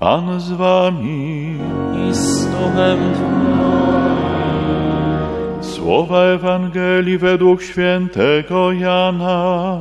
[0.00, 1.58] Pan z wami.
[2.08, 2.98] i z duchem
[5.60, 9.78] Słowa Ewangelii według świętego Jana.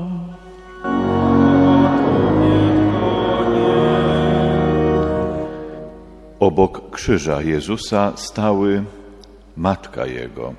[6.39, 8.83] Obok krzyża Jezusa stały
[9.57, 10.53] matka Jego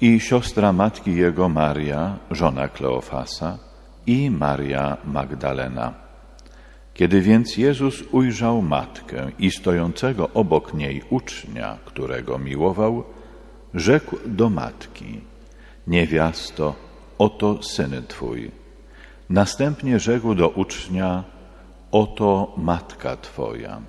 [0.00, 3.58] i siostra matki Jego Maria, żona Kleofasa
[4.06, 6.05] i Maria Magdalena.
[6.96, 13.04] Kiedy więc Jezus ujrzał matkę i stojącego obok niej ucznia, którego miłował,
[13.74, 15.20] rzekł do matki:
[15.86, 16.74] Niewiasto,
[17.18, 18.50] oto syn twój.
[19.30, 21.24] Następnie rzekł do ucznia:
[21.92, 23.80] Oto matka twoja.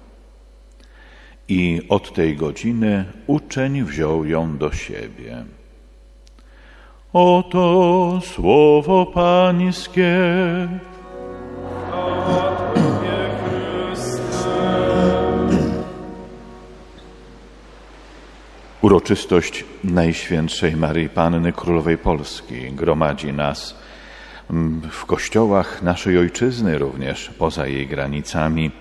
[1.47, 5.45] I od tej godziny uczeń wziął ją do siebie.
[7.13, 10.17] Oto słowo Pańskie.
[18.87, 23.75] Uroczystość Najświętszej Maryi Panny Królowej Polski gromadzi nas
[24.49, 28.71] mm, w kościołach naszej ojczyzny, również poza jej granicami.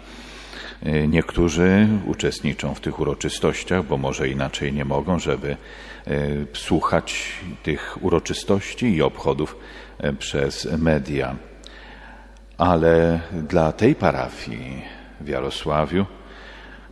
[0.83, 5.57] E, Niektórzy uczestniczą w tych uroczystościach, bo może inaczej nie mogą, żeby e,
[6.53, 9.57] słuchać tych uroczystości i obchodów
[9.99, 11.37] e, przez media.
[12.59, 14.83] Ale dla tej parafii
[15.21, 16.07] w Jarosławiu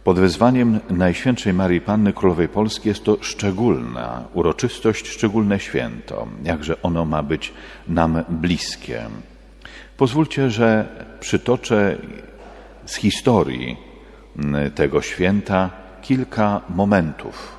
[0.04, 7.04] pod wezwaniem Najświętszej Marii Panny Królowej Polski jest to szczególna uroczystość, szczególne święto, jakże ono
[7.04, 7.52] ma być
[7.88, 9.02] nam bliskie.
[9.96, 10.88] Pozwólcie, że
[11.20, 11.98] przytoczę
[12.86, 13.76] z historii
[14.74, 15.70] tego święta
[16.02, 17.54] kilka momentów.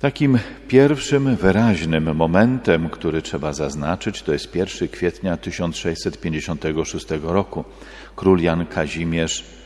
[0.00, 0.38] Takim
[0.68, 7.64] pierwszym wyraźnym momentem, który trzeba zaznaczyć, to jest 1 kwietnia 1656 roku.
[8.16, 9.57] Król Jan Kazimierz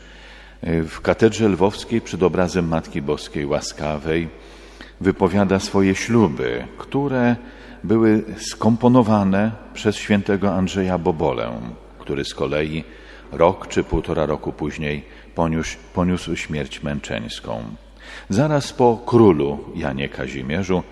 [0.63, 4.29] w katedrze lwowskiej przed obrazem Matki Boskiej Łaskawej
[5.01, 7.35] wypowiada swoje śluby, które
[7.83, 11.51] były skomponowane przez świętego Andrzeja Bobolę,
[11.99, 12.83] który z kolei
[13.31, 15.05] rok czy półtora roku później
[15.35, 17.63] poniósł, poniósł śmierć męczeńską.
[18.29, 20.83] Zaraz po królu Janie Kazimierzu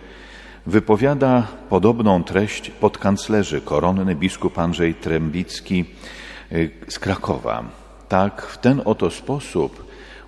[0.66, 5.85] wypowiada podobną treść podkanclerzy koronny biskup Andrzej Trębicki
[6.51, 7.81] y, z Krakowa.
[8.11, 9.85] Tak, w ten oto sposób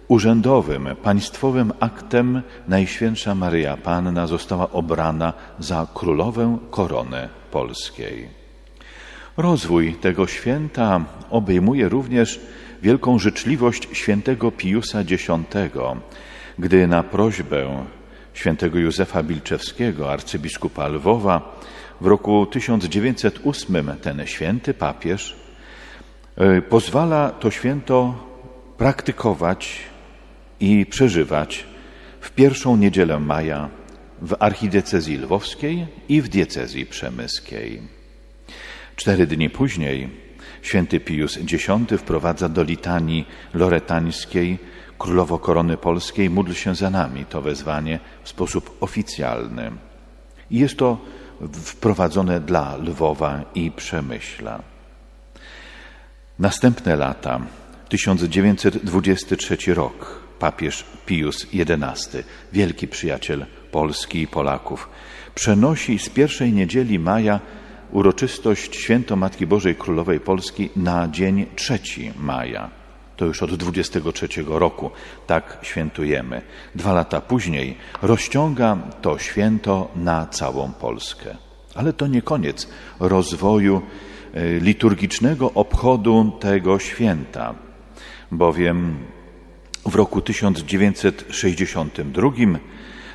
[0.08, 8.28] urzędowym, państwowym aktem Najświętsza Maryja Panna została obrana za królowę korony polskiej.
[9.38, 12.40] Rozwój tego święta obejmuje również
[12.82, 15.28] wielką życzliwość świętego Piusa X,
[16.60, 17.86] gdy na prośbę
[18.34, 21.60] świętego Józefa Bilczewskiego, arcybiskupa Lwowa,
[22.02, 25.43] w roku 1908 ten święty papież
[26.70, 28.16] pozwala to święto
[28.78, 29.80] praktykować
[30.60, 31.66] i przeżywać
[32.22, 33.70] w pierwszą niedzielę maja
[34.22, 37.82] w archidiecezji lwowskiej i w diecezji przemyskiej.
[38.96, 40.10] Cztery dni później
[40.62, 41.68] święty Pius X
[41.98, 44.60] wprowadza do litanii loretańskiej
[44.98, 49.72] Królowo Korony Polskiej módl się za nami to wezwanie w sposób oficjalny.
[50.52, 50.98] Jest to
[51.54, 54.73] wprowadzone dla Lwowa i Przemyśla.
[56.40, 57.42] Następne lata,
[57.90, 62.18] 1923 rok, papież Pius XI,
[62.54, 64.90] wielki przyjaciel Polski i Polaków,
[65.36, 67.40] przenosi z pierwszej niedzieli maja
[67.92, 71.80] uroczystość Święto Matki Bożej Królowej Polski na dzień 3
[72.20, 72.70] maja.
[73.18, 74.92] To już od 23 roku
[75.28, 76.42] tak świętujemy.
[76.76, 81.38] Dwa lata później rozciąga to święto na całą Polskę.
[81.76, 82.68] Ale to nie koniec
[83.00, 83.82] rozwoju
[84.62, 87.56] liturgicznego obchodu tego święta,
[88.32, 88.98] bowiem
[89.86, 92.32] w roku 1962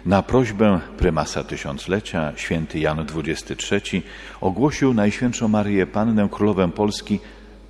[0.06, 4.02] na prośbę prymasa tysiąclecia święty Jan XXIII
[4.40, 7.20] ogłosił Najświętszą Maryję Pannę Królowę Polski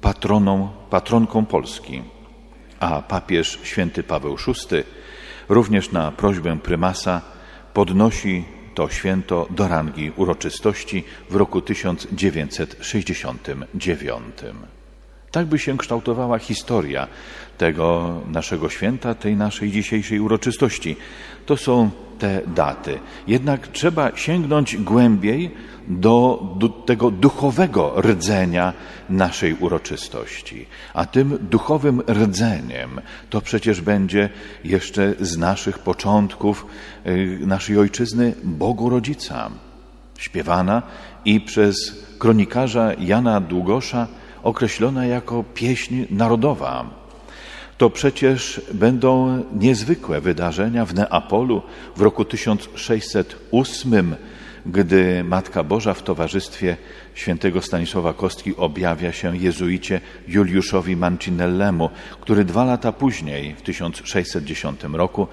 [0.01, 2.03] patroną, patronką Polski,
[2.81, 4.53] a papież święty Paweł VI
[5.49, 7.21] również na prośbę prymasa
[7.75, 8.45] podnosi
[8.79, 14.25] to święto do rangi uroczystości w roku 1969.
[15.31, 17.07] Tak by się kształtowała historia
[17.59, 20.97] tego naszego święta, tej naszej dzisiejszej uroczystości.
[21.47, 22.99] To są te daty.
[23.27, 25.51] Jednak trzeba sięgnąć głębiej
[25.89, 28.73] do, do, tego duchowego rdzenia
[29.11, 30.67] naszej uroczystości.
[30.95, 34.29] A tym duchowym rdzeniem to przecież będzie
[34.65, 36.67] jeszcze z naszych początków
[37.07, 39.51] y, naszej ojczyzny Bogu Rodzica,
[40.19, 40.83] śpiewana
[41.25, 44.09] i przez kronikarza Jana Długosza
[44.43, 46.91] określona jako pieśń narodowa.
[47.79, 51.63] To przecież będą niezwykłe wydarzenia w Neapolu
[51.97, 54.17] w roku 1608,
[54.67, 56.77] gdy Matka Boża w towarzystwie
[57.15, 61.91] świętego Stanisława Kostki objawia się jezuicie Juliuszowi Mancinellemu,
[62.21, 65.27] który dwa lata później, w 1610 roku,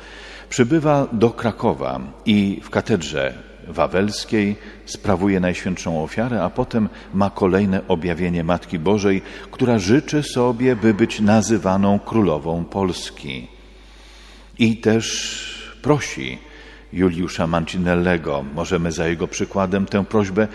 [0.49, 3.33] przybywa do Krakowa i w katedrze
[3.67, 9.21] wawelskiej sprawuje Najświętszą Ofiarę, a potem ma kolejne objawienie Matki Bożej,
[9.51, 13.47] która życzy sobie, by być nazywaną Królową Polski.
[14.59, 16.37] I też prosi
[16.93, 20.47] Juliusza Mancinellego, możemy za jego przykładem tę prośbę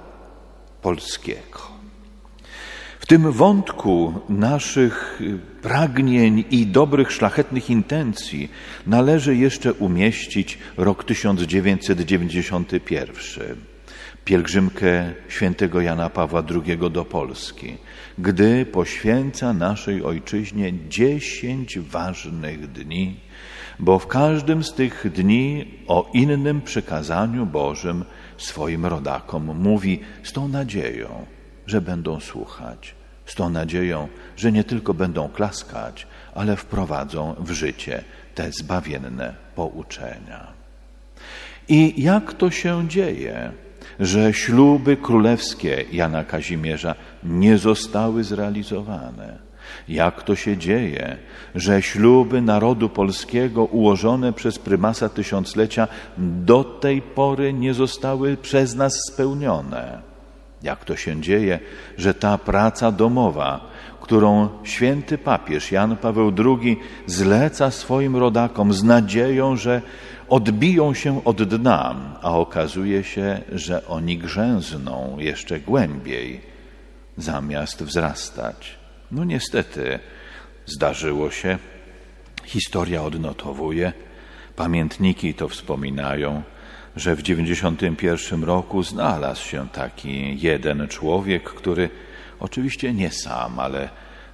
[0.81, 1.74] polskiego.
[3.05, 5.21] W tym wątku naszych
[5.61, 8.51] pragnień i dobrych, szlachetnych intencji
[8.87, 13.55] należy jeszcze umieścić rok 1991,
[14.25, 17.77] pielgrzymkę świętego Jana Pawła II do Polski,
[18.17, 23.19] gdy poświęca naszej ojczyźnie dziesięć ważnych dni,
[23.79, 28.05] bo w każdym z tych dni o innym przykazaniu Bożym
[28.37, 31.34] swoim rodakom mówi z tą nadzieją,
[31.67, 32.95] że będą słuchać,
[33.25, 34.07] z tą nadzieją,
[34.37, 38.03] że nie tylko będą klaskać, ale wprowadzą w życie
[38.35, 40.47] te zbawienne pouczenia.
[41.67, 43.51] I jak to się dzieje,
[43.99, 49.45] że śluby królewskie Jana Kazimierza nie zostały zrealizowane?
[49.87, 51.17] Jak to się dzieje,
[51.55, 55.87] że śluby narodu polskiego ułożone przez prymasa tysiąclecia
[56.17, 60.14] do tej pory nie zostały przez nas spełnione?
[60.65, 61.59] Jak to się dzieje,
[61.97, 63.69] że ta praca domowa,
[64.01, 69.81] którą święty papież Jan Paweł II zleca swoim rodakom z nadzieją, że
[70.29, 76.41] odbiją się od dna, a okazuje się, że oni grzęzną jeszcze głębiej,
[77.17, 78.75] zamiast wzrastać.
[79.11, 79.99] No niestety,
[80.65, 81.57] zdarzyło się,
[82.45, 83.93] historia odnotowuje,
[84.55, 86.43] pamiętniki to wspominają,
[86.95, 91.89] że w 91 roku znalazł się taki jeden człowiek, który
[92.39, 93.89] oczywiście nie sam, ale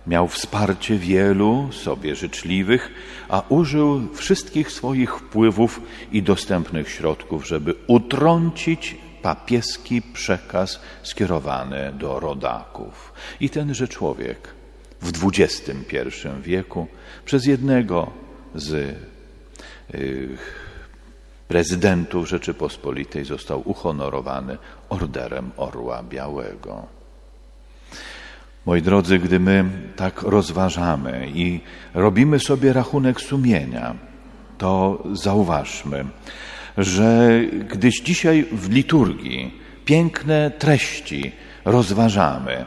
[0.07, 2.91] miał wsparcie wielu sobie życzliwych,
[3.29, 13.13] a użył wszystkich swoich wpływów i dostępnych środków, żeby utrącić papieski przekaz skierowany do rodaków.
[13.39, 14.47] I tenże człowiek
[15.01, 16.07] w XXI
[16.41, 16.87] wieku
[17.25, 18.11] przez jednego
[18.55, 18.73] z
[19.95, 20.37] y,
[21.51, 24.57] prezydentów Rzeczypospolitej został uhonorowany
[24.89, 26.85] Orderem Orła Białego.
[28.65, 29.65] Moi drodzy, gdy my
[29.95, 31.59] tak rozważamy i
[31.93, 33.95] robimy sobie rachunek sumienia,
[34.57, 36.05] to zauważmy,
[36.77, 37.39] że
[37.69, 39.53] gdyś dzisiaj w liturgii
[39.85, 41.31] piękne treści
[41.65, 42.65] rozważamy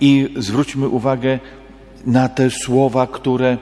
[0.00, 1.38] i zwróćmy uwagę
[2.06, 3.58] na te słowa, które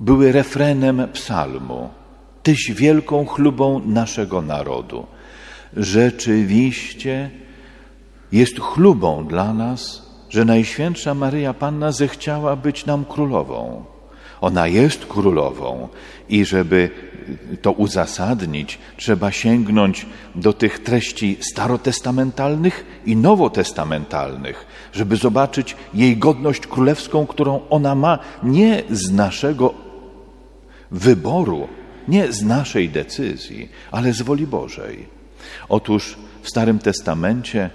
[0.00, 1.97] były refrenem psalmu
[2.42, 5.06] Tyś wielką chlubą naszego narodu.
[5.76, 7.30] Rzeczywiście
[8.32, 13.84] jest chlubą dla nas, że Najświętsza Maryja Panna zechciała być nam królową.
[14.40, 15.88] Ona jest królową
[16.28, 16.90] i żeby
[17.62, 27.26] to uzasadnić, trzeba sięgnąć do tych treści starotestamentalnych i nowotestamentalnych, żeby zobaczyć jej godność królewską,
[27.26, 29.74] którą ona ma nie z naszego
[30.90, 31.68] wyboru,
[32.08, 35.06] nie z naszej decyzji, ale z woli Bożej.
[35.68, 37.70] Otóż w Starym Testamencie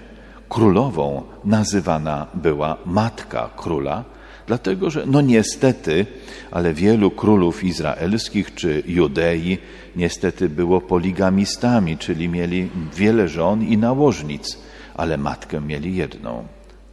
[0.50, 4.04] królową nazywana była matka króla,
[4.48, 6.06] dlatego że, no niestety,
[6.52, 9.58] ale wielu królów izraelskich czy Judei
[9.96, 14.58] niestety było poligamistami, czyli mieli wiele żon i nałożnic,
[14.96, 16.48] ale matkę mieli jedną.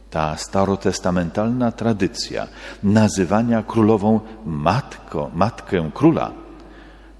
[0.09, 2.47] Ta starotestamentalna tradycja
[2.83, 6.31] nazywania królową matko, matkę króla,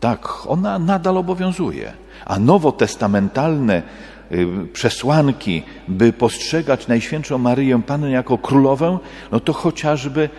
[0.01, 1.93] tak, ona nadal obowiązuje.
[2.25, 3.83] A nowotestamentalne
[4.31, 8.97] y, przesłanki, by postrzegać Najświętszą Maryję Pannę jako królowę,
[9.31, 10.29] no to chociażby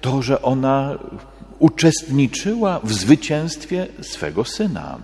[0.00, 0.98] to, że ona
[1.58, 4.98] uczestniczyła w zwycięstwie swego syna,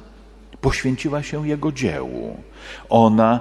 [0.60, 2.36] poświęciła się jego dziełu.
[2.88, 3.40] Ona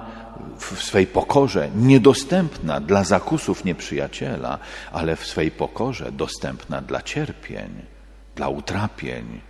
[0.58, 4.58] w swej pokorze, niedostępna dla zakusów nieprzyjaciela,
[4.92, 7.70] ale w swej pokorze dostępna dla cierpień,
[8.36, 9.40] dla utrapień,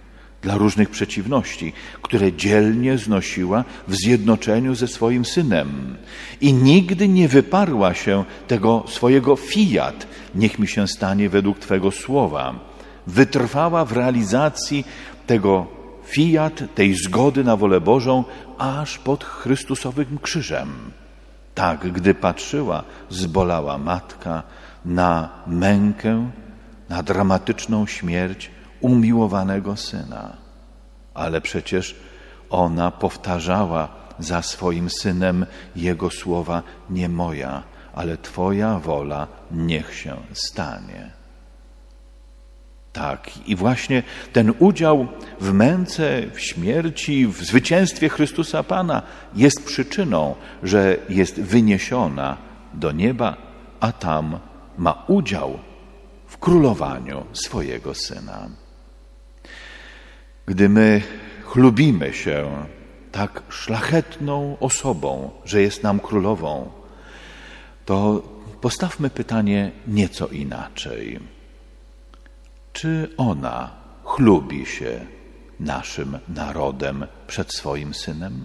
[0.42, 5.96] dla różnych przeciwności, które dzielnie znosiła w zjednoczeniu ze swoim synem.
[6.40, 12.54] I nigdy nie wyparła się tego swojego fiat, niech mi się stanie według Twego słowa.
[13.06, 14.84] Wytrwała w realizacji
[15.26, 15.66] tego
[16.04, 18.24] fiat, tej zgody na wolę Bożą,
[18.58, 20.68] aż pod Chrystusowym krzyżem.
[21.54, 24.42] Tak, gdy patrzyła, zbolała matka
[24.84, 26.30] na mękę,
[26.88, 30.36] na dramatyczną śmierć umiłowanego syna.
[31.14, 31.96] Ale przecież
[32.50, 35.46] ona powtarzała za swoim synem
[35.76, 37.62] jego słowa: Nie moja,
[37.94, 41.20] ale Twoja wola niech się stanie.
[42.92, 45.06] Tak, i właśnie ten udział
[45.40, 49.02] w męce, w śmierci, w zwycięstwie Chrystusa Pana
[49.34, 52.36] jest przyczyną, że jest wyniesiona
[52.74, 53.36] do nieba,
[53.80, 54.38] a tam
[54.78, 55.58] ma udział
[56.26, 58.48] w królowaniu swojego syna.
[60.46, 61.02] Gdy my
[61.44, 62.66] chlubimy się
[63.12, 66.70] tak szlachetną osobą, że jest nam królową,
[67.84, 68.22] to
[68.60, 71.20] postawmy pytanie nieco inaczej.
[72.72, 73.70] Czy ona
[74.04, 75.06] chlubi się
[75.60, 78.44] naszym narodem przed swoim synem?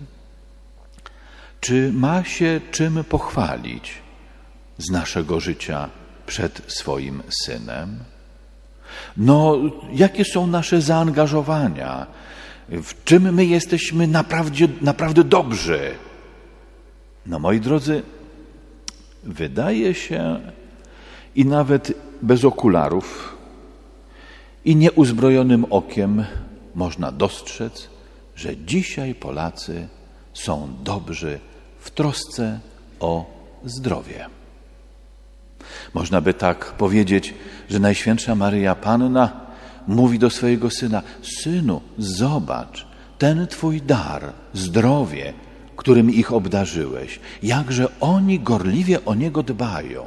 [1.59, 3.93] Czy ma się czym pochwalić
[4.77, 5.89] z naszego życia
[6.25, 8.03] przed swoim synem?
[9.17, 9.57] No,
[9.93, 12.07] jakie są nasze zaangażowania?
[12.69, 15.95] W czym my jesteśmy naprawdę, naprawdę dobrzy?
[17.25, 18.03] No, moi drodzy,
[19.23, 20.39] wydaje się
[21.35, 23.37] i nawet bez okularów
[24.65, 26.25] i nieuzbrojonym okiem
[26.75, 27.89] można dostrzec,
[28.35, 29.87] że dzisiaj Polacy
[30.33, 31.39] są dobrzy
[31.79, 32.59] w trosce
[32.99, 33.25] o
[33.65, 34.25] zdrowie.
[35.93, 37.33] Można by tak powiedzieć,
[37.69, 39.45] że Najświętsza Maryja Panna
[39.87, 45.33] mówi do swojego syna: Synu, zobacz, ten twój dar, zdrowie,
[45.75, 50.05] którym ich obdarzyłeś, jakże oni gorliwie o niego dbają.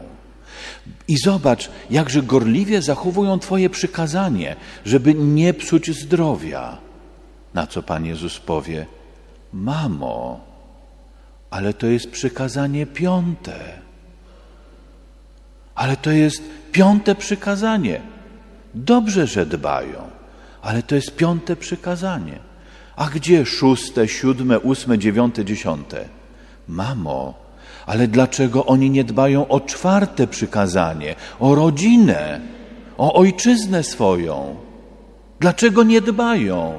[1.08, 6.78] I zobacz, jakże gorliwie zachowują Twoje przykazanie, żeby nie psuć zdrowia.
[7.54, 8.86] Na co Pan Jezus powie:
[9.52, 10.40] Mamo,
[11.50, 13.87] ale to jest przykazanie piąte.
[15.78, 16.42] Ale to jest
[16.72, 18.00] piąte przykazanie.
[18.74, 20.10] Dobrze, że dbają,
[20.62, 22.38] ale to jest piąte przykazanie.
[22.96, 26.04] A gdzie szóste, siódme, ósme, dziewiąte, dziesiąte?
[26.68, 27.34] Mamo,
[27.86, 32.40] ale dlaczego oni nie dbają o czwarte przykazanie, o rodzinę,
[32.98, 34.56] o ojczyznę swoją?
[35.40, 36.72] Dlaczego nie dbają?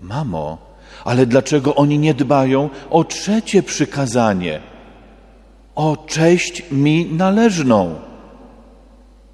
[0.00, 0.58] Mamo,
[1.04, 4.71] ale dlaczego oni nie dbają o trzecie przykazanie?
[5.74, 7.94] O cześć mi należną.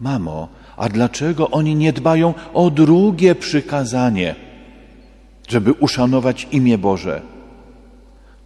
[0.00, 4.34] Mamo, a dlaczego oni nie dbają o drugie przykazanie,
[5.48, 7.22] żeby uszanować imię Boże?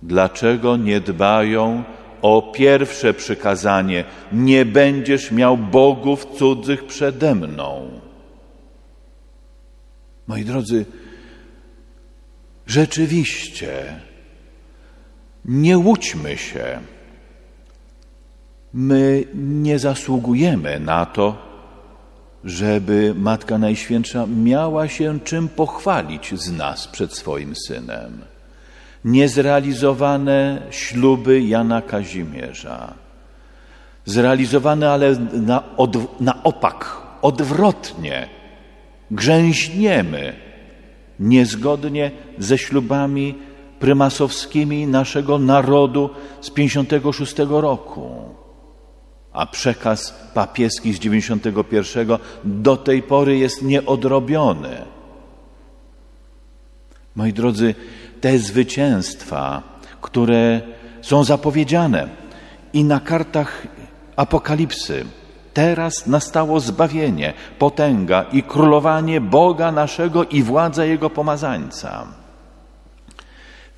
[0.02, 1.84] Dlaczego nie dbają
[2.22, 7.90] o pierwsze przykazanie: Nie będziesz miał bogów cudzych przede mną?
[10.26, 10.86] Moi drodzy,
[12.66, 14.00] rzeczywiście
[15.44, 16.80] nie łudźmy się.
[18.74, 21.36] My nie zasługujemy na to,
[22.44, 28.24] żeby Matka Najświętsza miała się czym pochwalić z nas przed swoim synem.
[29.04, 32.94] Niezrealizowane śluby Jana Kazimierza.
[34.04, 38.28] Zrealizowane, ale na, od, na opak, odwrotnie.
[39.10, 40.32] Grzęźniemy
[41.20, 43.34] niezgodnie ze ślubami
[43.80, 46.10] prymasowskimi naszego narodu
[46.40, 48.41] z 56 roku.
[49.32, 52.08] A przekaz papieski z 91
[52.44, 54.84] do tej pory jest nieodrobiony.
[57.16, 57.74] Moi drodzy,
[58.20, 59.62] te zwycięstwa,
[60.00, 60.60] które
[61.02, 62.08] są zapowiedziane
[62.72, 63.66] i na kartach
[64.16, 65.04] Apokalipsy,
[65.54, 72.06] teraz nastało zbawienie, potęga i królowanie Boga naszego i władza Jego pomazańca.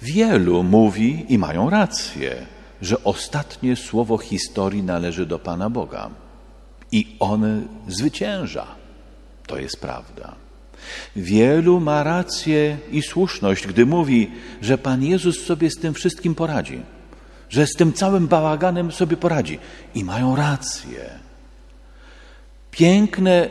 [0.02, 2.46] Wielu mówi i mają rację,
[2.82, 6.10] że ostatnie słowo historii należy do Pana Boga
[6.92, 8.66] i On zwycięża.
[9.46, 10.34] To jest prawda.
[11.16, 14.30] Wielu ma rację i słuszność, gdy mówi,
[14.62, 16.80] że Pan Jezus sobie z tym wszystkim poradzi,
[17.48, 19.58] że z tym całym bałaganem sobie poradzi.
[19.94, 21.10] I mają rację.
[22.70, 23.48] Piękne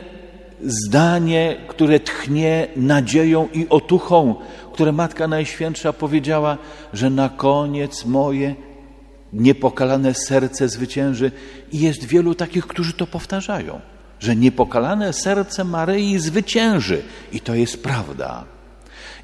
[0.64, 4.34] zdanie, które tchnie nadzieją i otuchą,
[4.72, 6.58] które Matka Najświętsza powiedziała,
[6.92, 8.54] że na koniec moje
[9.34, 11.32] niepokalane serce zwycięży.
[11.72, 13.80] I jest wielu takich, którzy to powtarzają,
[14.20, 17.02] że niepokalane serce Maryi zwycięży.
[17.32, 18.44] I to jest prawda.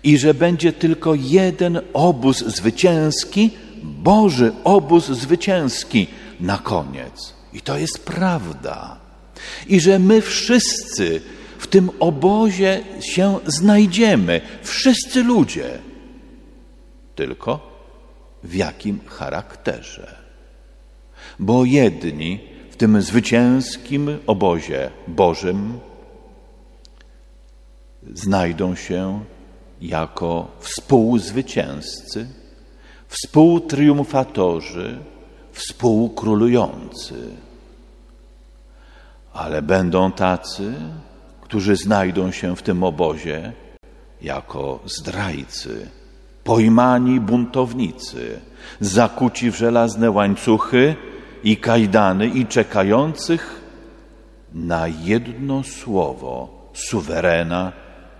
[0.02, 3.50] I że będzie tylko jeden obóz zwycięski,
[3.82, 6.06] Boży obóz zwycięski
[6.40, 7.34] na koniec.
[7.52, 8.96] I to jest prawda.
[9.66, 11.20] I że my wszyscy
[11.58, 15.78] w tym obozie się znajdziemy, wszyscy ludzie.
[17.14, 17.69] Tylko
[18.42, 20.16] w jakim charakterze.
[21.38, 25.78] Bo jedni w tym zwycięskim obozie Bożym
[28.14, 29.24] znajdą się
[29.80, 32.26] jako współzwycięzcy,
[33.08, 34.98] współtriumfatorzy,
[35.52, 37.14] współkrólujący.
[39.32, 40.74] Ale będą tacy,
[41.40, 43.52] którzy znajdą się w tym obozie
[44.22, 45.88] jako zdrajcy,
[46.44, 48.40] pojmani buntownicy,
[48.80, 50.94] zakuci w żelazne łańcuchy
[51.44, 53.60] i kajdany i czekających
[54.52, 57.72] na jedno słowo suwerena,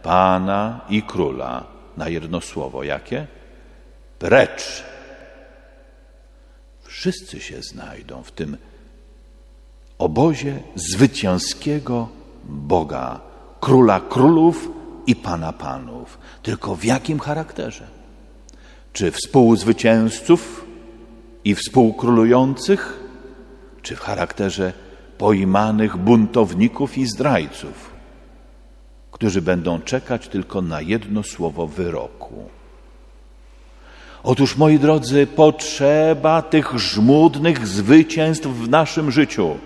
[0.03, 1.65] pana i króla.
[1.97, 3.27] Na jedno słowo jakie?
[4.19, 4.85] Precz.
[6.83, 8.57] Wszyscy się znajdą w tym
[9.99, 12.09] obozie zwycięskiego
[12.45, 13.21] Boga,
[13.61, 14.69] króla królów
[15.07, 16.19] i pana panów.
[16.43, 18.00] Tylko w jakim charakterze?
[18.93, 20.67] Czy współzwycięzców
[21.45, 23.01] i współkrólujących,
[23.83, 24.73] czy w charakterze
[25.19, 27.91] pojmanych buntowników i zdrajców,
[29.11, 32.49] którzy będą czekać tylko na jedno słowo wyroku.
[34.23, 39.57] Otóż, moi drodzy, potrzeba tych żmudnych zwycięstw w naszym życiu,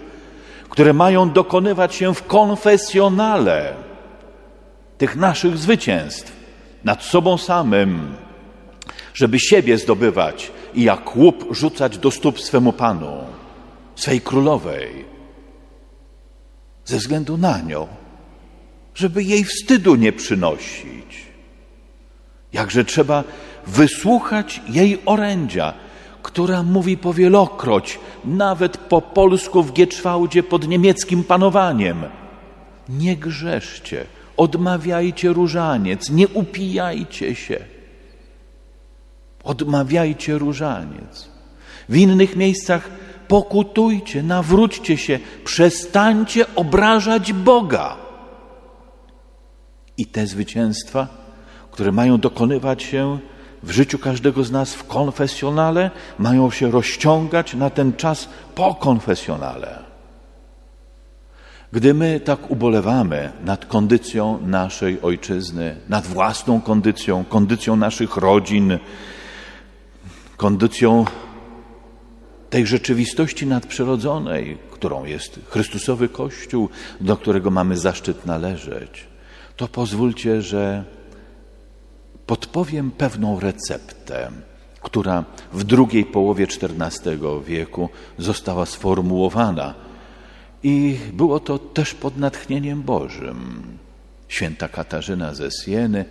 [0.69, 3.75] które mają dokonywać się w konfesjonale
[4.99, 6.33] tych naszych zwycięstw
[6.85, 8.15] nad sobą samym,
[9.15, 13.25] żeby siebie zdobywać i jak łup rzucać do stóp swemu Panu,
[13.95, 15.05] swej królowej,
[16.85, 17.87] ze względu na nią,
[18.95, 21.25] żeby jej wstydu nie przynosić.
[22.53, 23.25] Jakże trzeba
[23.67, 25.75] wysłuchać jej orędzia,
[26.23, 32.03] która mówi powielokroć, nawet po polsku w Gieczwałdzie pod niemieckim panowaniem.
[32.89, 34.05] Nie grzeszcie,
[34.37, 37.74] odmawiajcie różaniec, nie upijajcie się
[39.45, 41.29] odmawiajcie różaniec.
[41.89, 42.91] W innych miejscach
[43.29, 47.97] pokutujcie, nawróćcie się, przestańcie obrażać Boga.
[49.97, 51.09] I te zwycięstwa,
[51.71, 53.19] które mają dokonywać się
[53.63, 59.85] w życiu każdego z nas w konfesjonale, mają się rozciągać na ten czas po konfesjonale.
[61.73, 68.79] Gdy my tak ubolewamy nad kondycją naszej ojczyzny, nad własną kondycją, kondycją naszych rodzin,
[70.37, 71.05] kondycją
[72.51, 76.69] tej rzeczywistości nadprzyrodzonej, którą jest Chrystusowy Kościół,
[77.01, 79.07] do którego mamy zaszczyt należeć,
[79.57, 80.85] to pozwólcie, że
[82.27, 84.31] podpowiem pewną receptę,
[84.83, 89.75] która w drugiej połowie XIV wieku została sformułowana.
[90.63, 93.63] I było to też pod natchnieniem Bożym.
[94.29, 96.05] Święta Katarzyna ze Sieny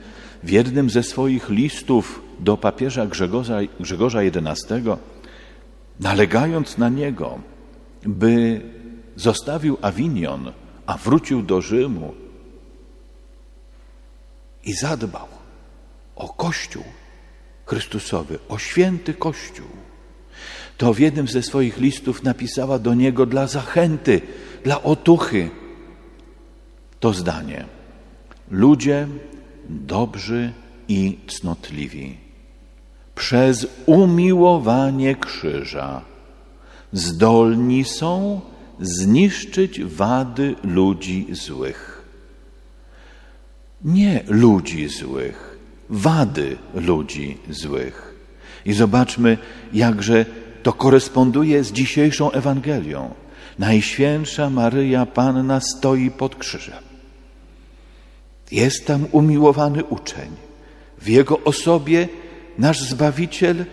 [0.44, 4.74] w jednym ze swoich listów do papieża Grzegorza, Grzegorza XI,
[6.00, 7.40] nalegając na niego,
[8.06, 8.62] by
[9.16, 10.52] zostawił Awinion,
[10.86, 12.14] a wrócił do Rzymu
[14.64, 15.28] i zadbał
[16.16, 16.84] o Kościół
[17.66, 19.68] Chrystusowy, o święty Kościół.
[20.78, 24.22] To w jednym ze swoich listów napisała do niego dla zachęty,
[24.64, 25.50] dla otuchy
[27.00, 27.66] to zdanie.
[28.52, 29.08] Ludzie
[29.70, 30.54] dobrzy
[30.88, 32.23] i cnotliwi
[33.16, 36.02] przez umiłowanie krzyża
[36.94, 38.42] zdolni są
[38.80, 42.04] zniszczyć wady ludzi złych.
[43.84, 48.16] Nie ludzi złych, wady ludzi złych.
[48.66, 49.38] I zobaczmy,
[49.74, 50.26] jakże
[50.64, 53.14] to koresponduje z dzisiejszą Ewangelią.
[53.60, 56.84] Najświętsza Maryja Panna stoi pod krzyżem.
[58.52, 60.30] Jest tam umiłowany uczeń.
[61.02, 62.08] W jego osobie
[62.58, 63.66] nasz Zbawiciel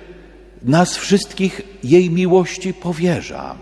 [0.62, 3.56] nas wszystkich jej miłości powierza.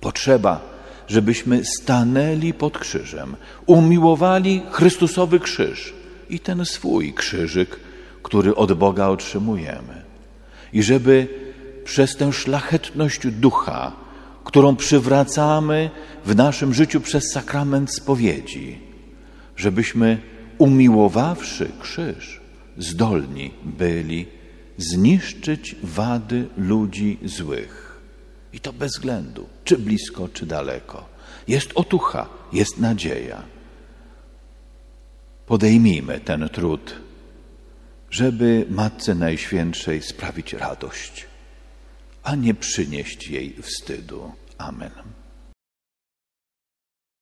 [0.00, 0.60] Potrzeba,
[1.08, 5.94] żebyśmy stanęli pod krzyżem, umiłowali Chrystusowy krzyż
[6.30, 7.80] i ten swój krzyżyk,
[8.22, 10.02] który od Boga otrzymujemy.
[10.72, 11.28] I żeby
[11.84, 13.92] przez tę szlachetność ducha,
[14.44, 15.90] którą przywracamy
[16.24, 18.78] w naszym życiu przez sakrament spowiedzi,
[19.56, 20.18] żebyśmy
[20.58, 22.40] umiłowawszy krzyż,
[22.78, 24.26] zdolni byli
[24.78, 28.00] zniszczyć wady ludzi złych.
[28.52, 31.08] I to bez względu, czy blisko, czy daleko.
[31.48, 33.42] Jest otucha, jest nadzieja.
[35.46, 36.94] Podejmijmy ten trud,
[38.10, 41.26] żeby Matce Najświętszej sprawić radość,
[42.22, 44.32] a nie przynieść jej wstydu.
[44.58, 45.15] Amen.